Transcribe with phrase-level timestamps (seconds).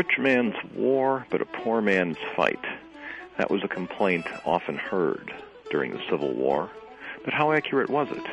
[0.00, 2.64] rich man's war, but a poor man's fight.
[3.36, 5.30] That was a complaint often heard
[5.70, 6.70] during the Civil War.
[7.22, 8.24] But how accurate was it?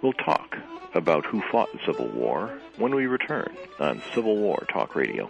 [0.00, 0.56] We'll talk
[0.94, 5.28] about who fought the Civil War when we return on Civil War Talk Radio.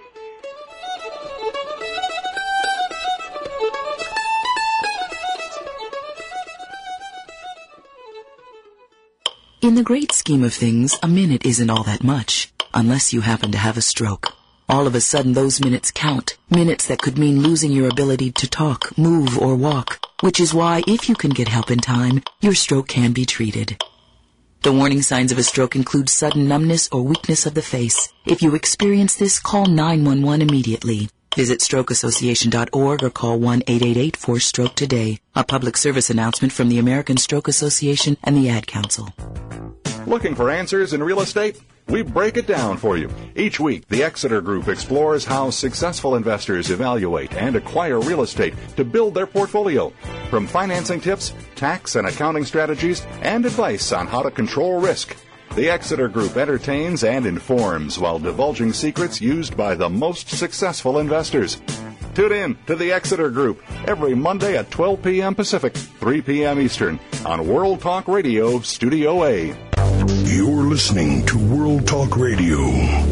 [9.63, 13.53] In the great scheme of things, a minute isn't all that much, unless you happen
[13.53, 14.35] to have a stroke.
[14.73, 16.39] All of a sudden, those minutes count.
[16.49, 20.01] Minutes that could mean losing your ability to talk, move, or walk.
[20.21, 23.85] Which is why, if you can get help in time, your stroke can be treated.
[24.63, 28.15] The warning signs of a stroke include sudden numbness or weakness of the face.
[28.25, 31.11] If you experience this, call 911 immediately.
[31.37, 35.19] Visit strokeassociation.org or call 1-888-4-STROKE today.
[35.35, 39.11] A public service announcement from the American Stroke Association and the Ad Council.
[40.07, 41.61] Looking for answers in real estate?
[41.89, 43.11] We break it down for you.
[43.37, 48.85] Each week, the Exeter Group explores how successful investors evaluate and acquire real estate to
[48.85, 49.93] build their portfolio.
[50.31, 55.17] From financing tips, tax and accounting strategies, and advice on how to control risk.
[55.55, 61.61] The Exeter Group entertains and informs while divulging secrets used by the most successful investors.
[62.15, 65.35] Tune in to the Exeter Group every Monday at 12 p.m.
[65.35, 66.61] Pacific, 3 p.m.
[66.61, 69.55] Eastern on World Talk Radio Studio A.
[70.25, 72.57] You're listening to World Talk Radio,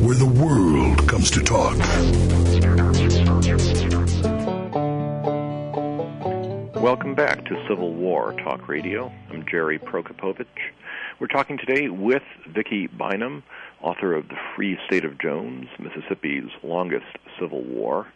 [0.01, 1.77] where the world comes to talk.
[6.83, 9.13] Welcome back to Civil War Talk Radio.
[9.29, 10.47] I'm Jerry Prokopowicz.
[11.19, 13.43] We're talking today with Vicki Bynum,
[13.83, 18.07] author of The Free State of Jones, Mississippi's longest civil war,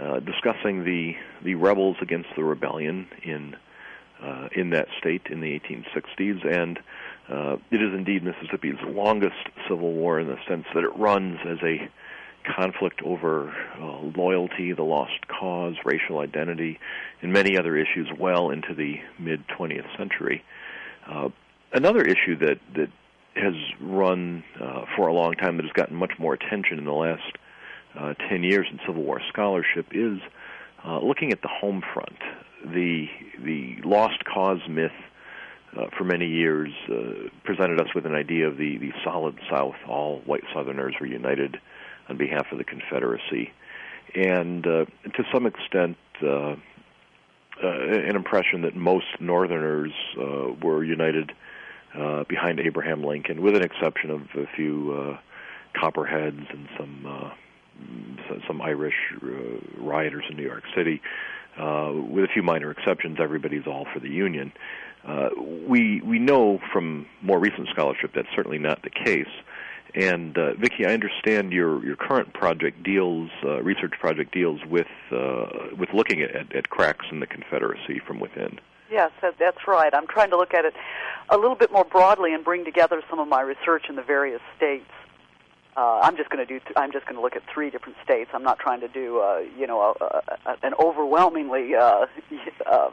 [0.00, 1.14] uh, discussing the,
[1.44, 3.54] the rebels against the rebellion in,
[4.22, 6.50] uh, in that state in the 1860s.
[6.50, 6.80] And
[7.30, 11.58] uh, it is indeed Mississippi's longest civil war in the sense that it runs as
[11.62, 11.88] a
[12.56, 16.78] conflict over uh, loyalty, the lost cause, racial identity,
[17.20, 20.42] and many other issues well into the mid 20th century.
[21.06, 21.28] Uh,
[21.72, 22.88] another issue that that
[23.34, 26.92] has run uh, for a long time that has gotten much more attention in the
[26.92, 27.36] last
[27.98, 30.18] uh, 10 years in Civil War scholarship is
[30.84, 32.18] uh, looking at the home front.
[32.64, 33.06] The
[33.44, 34.90] the lost cause myth
[35.76, 39.76] uh, for many years uh, presented us with an idea of the the solid South.
[39.86, 41.58] All white Southerners were united
[42.08, 43.52] on behalf of the Confederacy,
[44.14, 44.84] and uh,
[45.14, 45.96] to some extent.
[46.22, 46.56] Uh,
[47.60, 51.32] uh, an impression that most Northerners uh, were united
[51.92, 55.18] uh, behind Abraham Lincoln, with an exception of a few uh,
[55.74, 57.30] Copperheads and some uh,
[58.46, 59.26] some Irish uh,
[59.76, 61.00] rioters in New York City.
[61.02, 64.52] Uh, with a few minor exceptions, everybody's all for the Union.
[65.06, 65.30] Uh,
[65.66, 69.30] we we know from more recent scholarship that's certainly not the case.
[69.94, 74.88] And uh, Vicki, I understand your your current project deals uh, research project deals with
[75.10, 75.46] uh,
[75.78, 78.60] with looking at, at cracks in the Confederacy from within.
[78.90, 79.92] Yes, that's right.
[79.94, 80.74] I'm trying to look at it
[81.28, 84.40] a little bit more broadly and bring together some of my research in the various
[84.56, 84.90] states.
[85.78, 86.58] Uh, I'm just going to do.
[86.58, 88.30] Th- I'm just going to look at three different states.
[88.34, 92.06] I'm not trying to do, uh, you know, a, a, a, an overwhelmingly uh,
[92.66, 92.90] uh,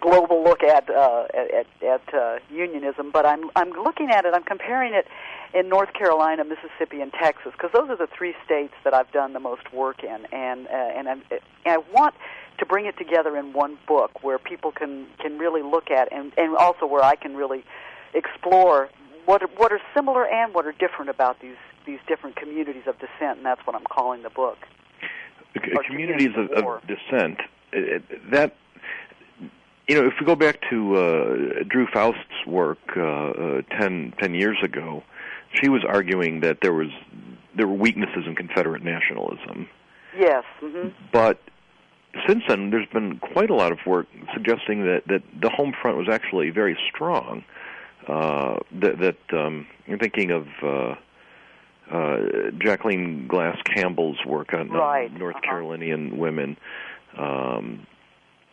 [0.00, 4.34] global look at uh, at, at uh, unionism, but I'm I'm looking at it.
[4.34, 5.08] I'm comparing it
[5.52, 9.32] in North Carolina, Mississippi, and Texas because those are the three states that I've done
[9.32, 12.14] the most work in, and uh, and, I'm, and I want
[12.58, 16.30] to bring it together in one book where people can can really look at and
[16.38, 17.64] and also where I can really
[18.14, 18.90] explore
[19.26, 21.56] what are, what are similar and what are different about these
[21.90, 24.58] these different communities of dissent, and that's what I'm calling the book.
[25.86, 27.40] communities of, of, dissent.
[27.72, 28.56] It, it, that
[29.88, 34.34] you know, if we go back to uh, Drew Faust's work uh, uh, 10, 10
[34.34, 35.02] years ago,
[35.52, 36.90] she was arguing that there was
[37.56, 39.68] there were weaknesses in Confederate nationalism.
[40.16, 40.44] Yes.
[40.62, 40.90] Mm-hmm.
[41.12, 41.40] But
[42.28, 45.96] since then, there's been quite a lot of work suggesting that that the home front
[45.96, 47.44] was actually very strong.
[48.06, 50.94] Uh, that that um, I'm thinking of uh,
[51.90, 55.12] uh, Jacqueline Glass Campbell's work on right.
[55.12, 55.50] North uh-huh.
[55.50, 56.56] Carolinian women.
[57.16, 57.86] Um,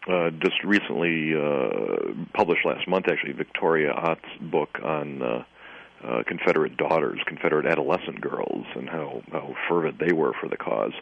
[0.08, 5.44] uh, just recently uh, published last month, actually, Victoria Ott's book on uh,
[6.04, 10.94] uh, Confederate daughters, Confederate adolescent girls, and how, how fervent they were for the cause.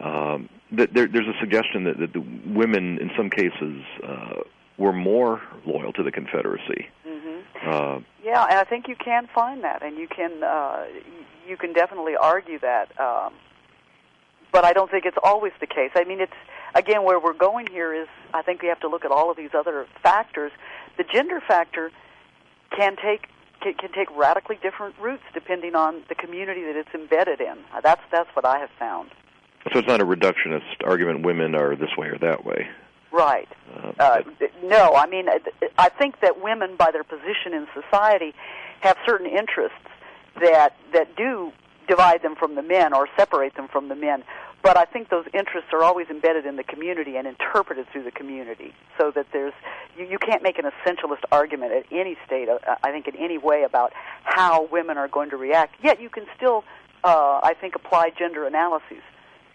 [0.00, 4.40] Um, that there, there's a suggestion that, that the women, in some cases, uh,
[4.78, 6.88] were more loyal to the Confederacy.
[7.06, 7.70] Mm-hmm.
[7.70, 10.86] Uh, yeah, and I think you can find that, and you can uh,
[11.50, 12.98] you can definitely argue that.
[12.98, 13.34] Um,
[14.52, 15.90] but I don't think it's always the case.
[15.94, 16.32] I mean, it's
[16.74, 19.36] again where we're going here is I think we have to look at all of
[19.36, 20.52] these other factors.
[20.96, 21.90] The gender factor
[22.74, 23.28] can take
[23.60, 27.58] can, can take radically different routes depending on the community that it's embedded in.
[27.82, 29.10] That's that's what I have found.
[29.72, 31.24] So it's not a reductionist argument.
[31.24, 32.68] Women are this way or that way.
[33.12, 33.48] Right.
[33.76, 34.22] Uh, Uh,
[34.62, 35.26] no, I mean,
[35.76, 38.32] I think that women, by their position in society,
[38.80, 39.76] have certain interests
[40.40, 41.52] that that do
[41.88, 44.22] divide them from the men or separate them from the men.
[44.62, 48.10] But I think those interests are always embedded in the community and interpreted through the
[48.10, 49.54] community, so that there's
[49.96, 52.48] you, you can't make an essentialist argument at any state.
[52.48, 53.92] Uh, I think in any way about
[54.24, 55.76] how women are going to react.
[55.82, 56.64] Yet you can still,
[57.04, 59.02] uh, I think, apply gender analyses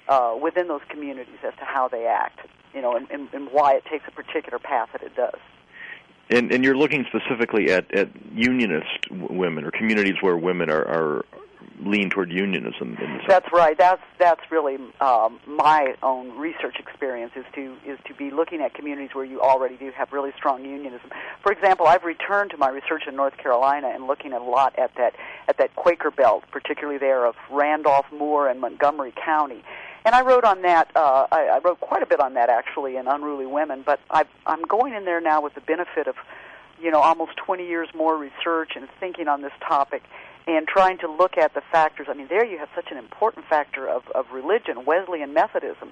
[0.10, 2.39] uh, within those communities as to how they act,
[2.74, 5.39] you know, and, and, and why it takes a particular path that it does.
[6.30, 11.25] And, and you're looking specifically at, at unionist women or communities where women are, are
[11.83, 12.98] lean toward unionism.
[13.27, 13.77] That's right.
[13.77, 18.74] That's that's really um, my own research experience is to is to be looking at
[18.74, 21.10] communities where you already do have really strong unionism.
[21.44, 24.95] For example, I've returned to my research in North Carolina and looking a lot at
[24.95, 25.16] that
[25.48, 29.63] at that Quaker belt, particularly there of Randolph, Moore, and Montgomery County.
[30.06, 30.92] And I wrote on that.
[30.96, 33.81] Uh, I, I wrote quite a bit on that actually in Unruly Women.
[33.84, 36.16] But I, I'm going in there now with the benefit of,
[36.80, 40.04] you know, almost 20 years more research and thinking on this topic,
[40.46, 42.06] and trying to look at the factors.
[42.07, 45.92] I mean, there you have such an important factor of, of religion, Wesleyan Methodism,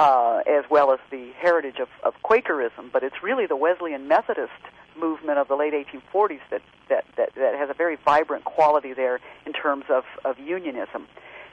[0.00, 2.90] uh, as well as the heritage of, of Quakerism.
[2.92, 4.50] But it's really the Wesleyan Methodist
[4.98, 9.20] movement of the late 1840s that, that, that, that has a very vibrant quality there
[9.44, 11.06] in terms of, of unionism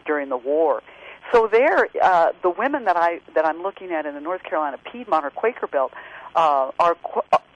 [0.08, 0.82] during the war.
[1.32, 4.78] So there, uh, the women that I that I'm looking at in the North Carolina
[4.92, 5.94] Piedmont or Quaker Belt
[6.36, 6.98] uh, are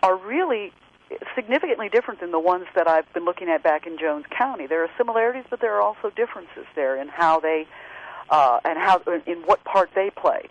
[0.02, 0.72] are really
[1.36, 4.68] significantly different than the ones that I've been looking at back in Jones County.
[4.68, 7.68] There are similarities, but there are also differences there in how they
[8.30, 10.50] uh, and how in what part they play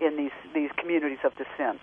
[0.00, 1.80] in these these communities of dissent.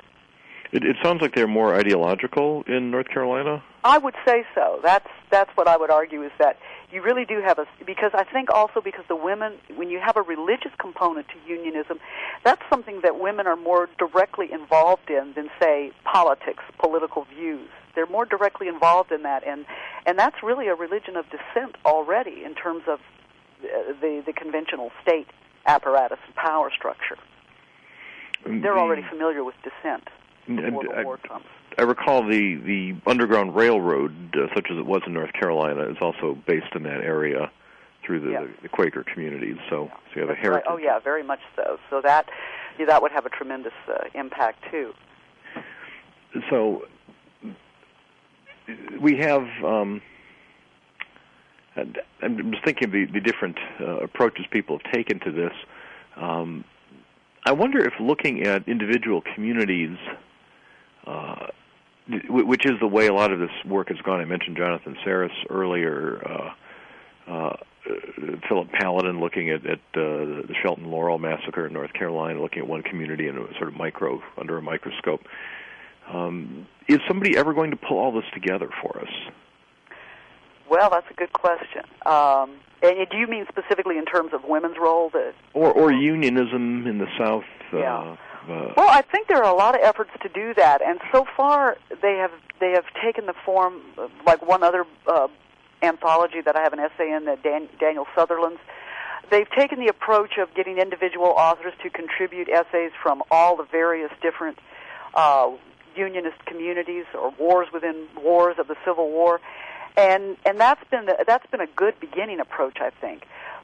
[0.72, 3.64] It, it sounds like they're more ideological in North Carolina.
[3.84, 4.80] I would say so.
[4.82, 6.58] That's that's what I would argue is that
[6.92, 10.16] you really do have a because I think also because the women when you have
[10.16, 12.00] a religious component to unionism,
[12.44, 17.68] that's something that women are more directly involved in than say politics, political views.
[17.96, 19.66] They're more directly involved in that and
[20.06, 23.00] and that's really a religion of dissent already in terms of
[23.64, 25.28] uh, the the conventional state
[25.66, 27.18] apparatus and power structure.
[28.46, 30.10] They're already familiar with dissent
[30.48, 31.46] before the war comes.
[31.78, 35.98] I recall the the Underground Railroad, uh, such as it was in North Carolina, is
[36.02, 37.52] also based in that area
[38.06, 38.46] through the, Yeah.
[38.62, 39.58] the Quaker communities.
[39.70, 40.64] So, so you have a That's right.
[40.64, 40.68] heritage.
[40.70, 41.80] Oh yeah, very much so.
[41.90, 42.28] So that
[42.78, 44.94] yeah, that would have a tremendous uh, impact too.
[46.50, 46.86] So
[49.00, 49.44] we have.
[49.64, 50.02] Um,
[51.76, 55.54] and I'm just thinking of the, the different uh, approaches people have taken to this.
[56.16, 56.64] Um,
[57.46, 59.98] I wonder if looking at individual communities,
[61.08, 61.48] uh,
[62.30, 64.20] which is the way a lot of this work has gone.
[64.20, 66.22] I mentioned Jonathan Sarris earlier.
[66.26, 67.56] Uh, uh,
[68.48, 72.68] Philip Paludan looking at, at uh, the Shelton Laurel massacre in North Carolina, looking at
[72.68, 75.22] one community in a sort of micro under a microscope.
[76.12, 79.10] Um, is somebody ever going to pull all this together for us?
[80.70, 81.84] Well, that's a good question.
[82.06, 85.10] Um, and do you mean specifically in terms of women's role?
[85.10, 87.44] The, Or, or unionism in the South?
[87.72, 88.18] Yeah.
[88.50, 91.26] Uh, well, I think there are a lot of efforts to do that, and so
[91.38, 95.28] far they have they have taken the form of, like one other uh,
[95.82, 98.60] anthology that I have an essay in, that Dan, Daniel Sutherland's.
[99.32, 104.12] They've taken the approach of getting individual authors to contribute essays from all the various
[104.22, 104.60] different
[105.14, 105.52] uh,
[105.96, 109.40] unionist communities or wars within wars of the Civil War,
[109.96, 113.24] and and that's been the, that's been a good beginning approach, I think.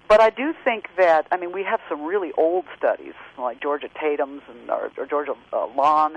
[0.09, 3.89] But I do think that I mean we have some really old studies like Georgia
[4.01, 6.15] Tatum's and or, or Georgia uh, Lonn,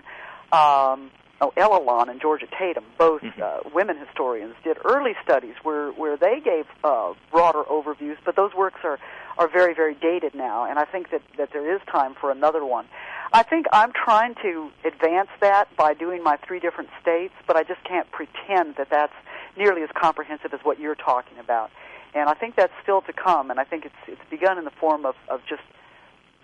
[0.50, 1.10] um,
[1.42, 6.16] oh Ella Lonn and Georgia Tatum, both uh, women historians, did early studies where where
[6.16, 8.16] they gave uh, broader overviews.
[8.24, 8.98] But those works are
[9.36, 12.64] are very very dated now, and I think that that there is time for another
[12.64, 12.86] one.
[13.34, 17.62] I think I'm trying to advance that by doing my three different states, but I
[17.62, 19.12] just can't pretend that that's
[19.54, 21.70] nearly as comprehensive as what you're talking about.
[22.14, 24.70] And I think that's still to come, and I think it's it's begun in the
[24.70, 25.62] form of, of just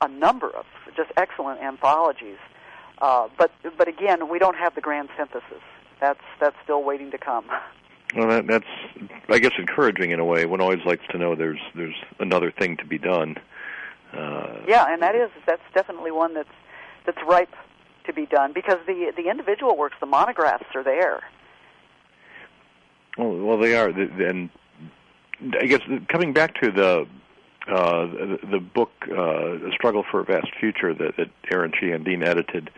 [0.00, 0.64] a number of
[0.96, 2.38] just excellent anthologies.
[3.00, 5.62] Uh, but but again, we don't have the grand synthesis.
[6.00, 7.44] That's that's still waiting to come.
[8.16, 10.46] well, that, that's, I guess, encouraging in a way.
[10.46, 13.36] One always likes to know there's there's another thing to be done.
[14.12, 16.48] Uh, Yeah, and that is that's definitely one that's
[17.04, 17.54] that's ripe
[18.06, 21.22] to be done because the the individual works, the monographs are there.
[23.18, 24.48] Well, well, they are, The- and
[25.40, 27.06] I guess coming back to the
[27.68, 32.22] uh, the, the book uh, "A Struggle for a Vast Future" that, that Aaron Sheehan-Dean
[32.22, 32.70] edited,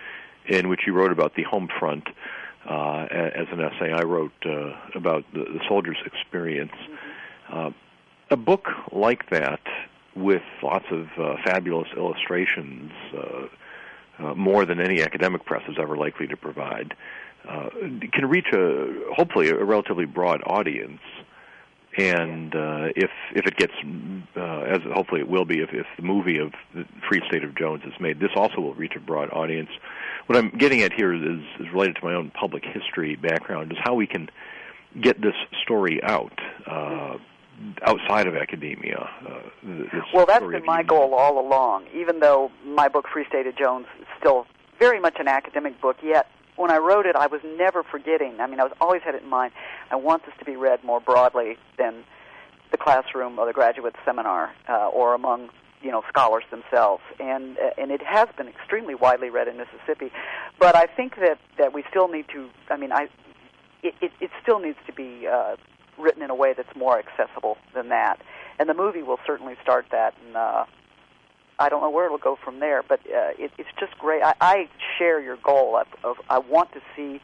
[0.47, 2.09] in which he wrote about the home front
[2.69, 3.93] uh, as an essay.
[3.93, 6.75] I wrote uh, about the, the soldier's experience.
[7.49, 7.71] Uh,
[8.31, 9.61] a book like that
[10.15, 13.47] with lots of uh, fabulous illustrations, uh,
[14.19, 16.95] uh, more than any academic press is ever likely to provide,
[17.49, 17.71] uh,
[18.13, 21.01] can reach a hopefully a relatively broad audience.
[21.97, 23.73] And uh, if if it gets
[24.37, 27.57] uh, as hopefully it will be if, if the movie of the Free State of
[27.57, 29.71] Jones is made, this also will reach a broad audience.
[30.27, 33.79] What I'm getting at here is, is related to my own public history background, is
[33.83, 34.31] how we can
[35.01, 36.39] get this story out.
[36.67, 37.19] Uh,
[37.83, 39.07] outside of academia.
[39.27, 41.85] Uh, well, that's been my goal all along.
[41.95, 44.47] Even though my book, Free State of Jones, is still
[44.79, 46.27] very much an academic book, yet
[46.61, 48.41] when I wrote it, I was never forgetting.
[48.41, 49.53] I mean, I was always had it in mind.
[49.91, 52.05] I want this to be read more broadly than
[52.71, 55.49] the classroom or the graduate seminar uh, or among
[55.83, 60.13] you know scholars themselves and uh, and it has been extremely widely read in Mississippi
[60.59, 63.09] but I think that that we still need to I mean I
[63.83, 65.57] it it, it still needs to be uh,
[66.01, 68.21] written in a way that's more accessible than that.
[68.59, 70.15] And the movie will certainly start that.
[70.27, 70.65] And uh,
[71.61, 74.23] I don't know where it'll go from there, but uh, it, it's just great.
[74.23, 77.21] I, I share your goal of, of I want to see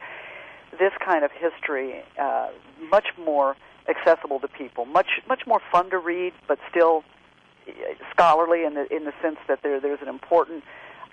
[0.71, 2.49] this kind of history uh,
[2.91, 3.55] much more
[3.89, 7.03] accessible to people, much much more fun to read, but still
[7.67, 7.71] uh,
[8.11, 10.63] scholarly in the in the sense that there there's an important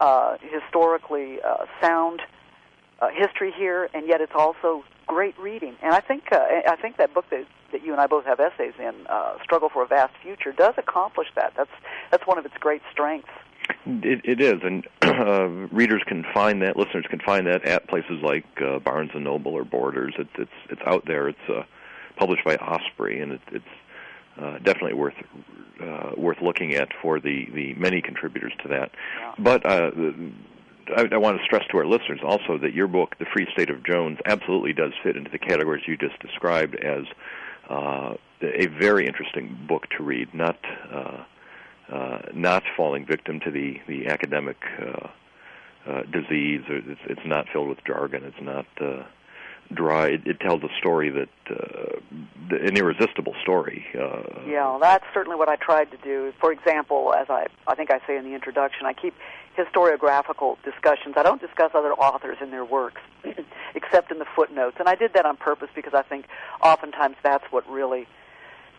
[0.00, 2.20] uh, historically uh, sound
[3.00, 5.76] uh, history here, and yet it's also great reading.
[5.82, 8.40] And I think uh, I think that book that that you and I both have
[8.40, 11.52] essays in, uh, "Struggle for a Vast Future," does accomplish that.
[11.56, 11.70] That's
[12.10, 13.28] that's one of its great strengths.
[13.86, 16.76] It, it is, and uh, readers can find that.
[16.76, 20.14] Listeners can find that at places like uh, Barnes and Noble or Borders.
[20.18, 21.28] It, it's it's out there.
[21.28, 21.64] It's uh,
[22.16, 23.64] published by Osprey, and it, it's
[24.40, 25.14] uh, definitely worth
[25.82, 28.92] uh, worth looking at for the the many contributors to that.
[29.18, 29.34] Yeah.
[29.38, 29.90] But uh,
[30.96, 33.70] I, I want to stress to our listeners also that your book, The Free State
[33.70, 37.04] of Jones, absolutely does fit into the categories you just described as
[37.68, 40.58] uh, a very interesting book to read, not
[40.92, 41.24] uh,
[41.90, 45.08] uh, not falling victim to the the academic uh,
[45.86, 46.62] uh, disease.
[46.68, 48.24] It's, it's not filled with jargon.
[48.24, 49.04] It's not uh,
[49.72, 50.08] dry.
[50.08, 52.00] It, it tells a story that uh,
[52.50, 53.84] an irresistible story.
[53.94, 56.32] Uh, yeah, that's certainly what I tried to do.
[56.40, 59.14] For example, as I I think I say in the introduction, I keep
[59.56, 61.14] historiographical discussions.
[61.16, 63.00] I don't discuss other authors and their works,
[63.74, 66.26] except in the footnotes, and I did that on purpose because I think
[66.62, 68.06] oftentimes that's what really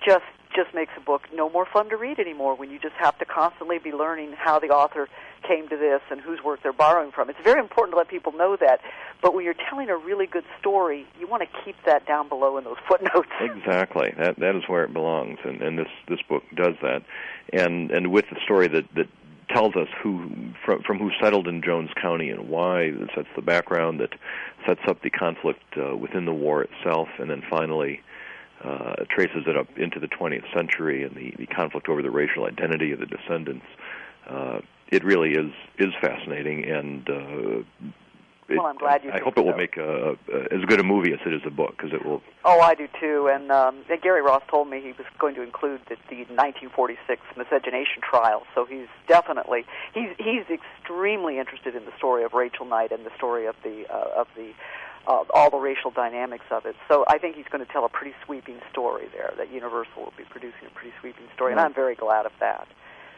[0.05, 3.17] just just makes a book no more fun to read anymore when you just have
[3.19, 5.07] to constantly be learning how the author
[5.47, 7.29] came to this and whose work they're borrowing from.
[7.29, 8.79] It's very important to let people know that,
[9.21, 12.57] but when you're telling a really good story, you want to keep that down below
[12.57, 13.29] in those footnotes.
[13.41, 14.13] Exactly.
[14.17, 17.03] That that is where it belongs and and this this book does that.
[17.53, 19.07] And and with the story that that
[19.53, 20.29] tells us who
[20.65, 22.91] from, from who settled in Jones County and why.
[22.91, 23.99] That sets the background.
[23.99, 24.09] That
[24.67, 28.01] sets up the conflict uh, within the war itself, and then finally
[28.65, 32.45] uh, traces it up into the 20th century and the, the conflict over the racial
[32.45, 33.65] identity of the descendants.
[34.27, 37.91] Uh, it really is is fascinating, and uh,
[38.47, 39.11] it, well, I'm glad you.
[39.11, 41.49] I hope it will make a, a, as good a movie as it is a
[41.49, 42.21] book because it will.
[42.43, 43.27] Oh, I do too.
[43.27, 47.21] And, um, and Gary Ross told me he was going to include the, the 1946
[47.35, 48.43] miscegenation trial.
[48.53, 53.15] So he's definitely he's he's extremely interested in the story of Rachel Knight and the
[53.17, 54.51] story of the uh, of the
[55.07, 56.75] uh, all the racial dynamics of it.
[56.87, 59.33] So I think he's going to tell a pretty sweeping story there.
[59.37, 62.67] That Universal will be producing a pretty sweeping story, and I'm very glad of that.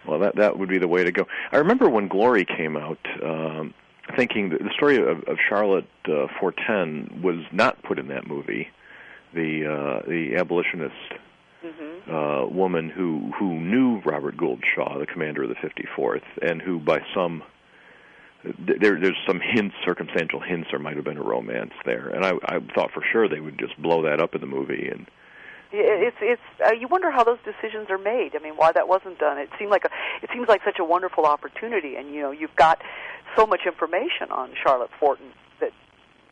[0.07, 1.27] Well, that that would be the way to go.
[1.51, 2.99] I remember when Glory came out.
[3.23, 3.73] Um,
[4.15, 8.69] thinking that the story of, of Charlotte uh, Forten was not put in that movie.
[9.33, 10.95] The uh, the abolitionist
[11.63, 12.13] mm-hmm.
[12.13, 16.79] uh, woman who who knew Robert Gould Shaw, the commander of the 54th, and who
[16.79, 17.43] by some
[18.59, 22.33] there there's some hints, circumstantial hints, there might have been a romance there, and I
[22.45, 25.07] I thought for sure they would just blow that up in the movie and
[25.71, 28.35] it's it's uh, you wonder how those decisions are made.
[28.35, 29.37] I mean, why that wasn't done.
[29.37, 29.89] It seemed like a
[30.21, 32.81] it seems like such a wonderful opportunity, and you know, you've got
[33.35, 35.71] so much information on Charlotte Forten that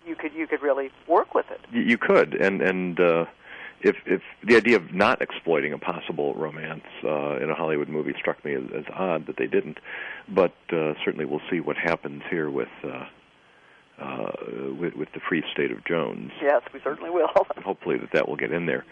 [0.06, 1.60] you could you could really work with it.
[1.72, 3.26] You could, and and uh,
[3.82, 8.14] if if the idea of not exploiting a possible romance uh, in a Hollywood movie
[8.18, 9.80] struck me as, as odd that they didn't,
[10.28, 12.70] but uh, certainly we'll see what happens here with.
[12.84, 13.06] Uh,
[13.98, 14.30] uh,
[14.78, 16.30] with, with the Free State of Jones.
[16.42, 17.30] Yes, we certainly will.
[17.64, 18.84] hopefully that that will get in there.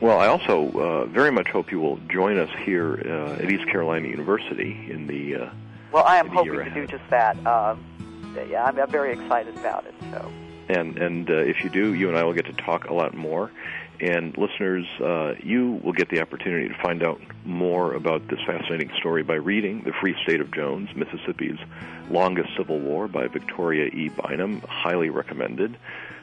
[0.00, 3.68] Well, I also uh, very much hope you will join us here uh, at East
[3.68, 5.36] Carolina University in the.
[5.36, 5.50] Uh,
[5.92, 7.36] well, I am hoping to do just that.
[7.46, 7.76] Uh,
[8.48, 9.94] yeah, I'm, I'm very excited about it.
[10.10, 10.32] So.
[10.68, 13.14] And and uh, if you do, you and I will get to talk a lot
[13.14, 13.50] more.
[14.00, 18.90] And listeners, uh, you will get the opportunity to find out more about this fascinating
[18.98, 21.58] story by reading The Free State of Jones, Mississippi's
[22.08, 24.08] Longest Civil War by Victoria E.
[24.08, 24.62] Bynum.
[24.68, 25.76] Highly recommended.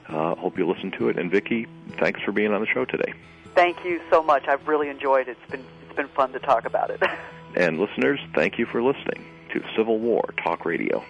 [0.08, 1.18] Uh, hope you listen to it.
[1.20, 1.68] And Vicki,
[2.00, 3.14] thanks for being on the show today.
[3.56, 4.48] Thank you so much.
[4.48, 5.38] I've really enjoyed it.
[5.42, 7.02] It's been, it's been fun to talk about it.
[7.56, 11.04] and listeners, thank you for listening to Civil War Talk Radio.